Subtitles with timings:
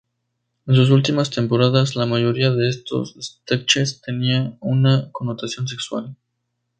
[0.65, 6.15] En sus últimas temporadas, la mayoría de estos sketches tenían una connotación sexual.